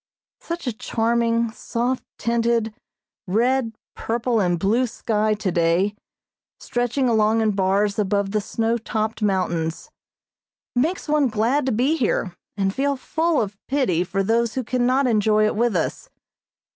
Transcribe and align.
Such 0.39 0.65
a 0.65 0.73
charming, 0.73 1.51
soft 1.51 2.03
tinted, 2.17 2.73
red, 3.27 3.75
purple 3.95 4.39
and 4.39 4.57
blue 4.57 4.87
sky 4.87 5.35
today, 5.35 5.93
stretching 6.59 7.07
along 7.07 7.41
in 7.41 7.51
bars 7.51 7.99
above 7.99 8.31
the 8.31 8.41
snow 8.41 8.79
topped 8.79 9.21
mountains. 9.21 9.91
It 10.75 10.79
makes 10.79 11.07
one 11.07 11.27
glad 11.27 11.67
to 11.67 11.71
be 11.71 11.97
here, 11.97 12.35
and 12.57 12.73
feel 12.73 12.95
full 12.95 13.39
of 13.39 13.55
pity 13.67 14.03
for 14.03 14.23
those 14.23 14.55
who 14.55 14.63
cannot 14.63 15.05
enjoy 15.05 15.45
it 15.45 15.55
with 15.55 15.75
us. 15.75 16.09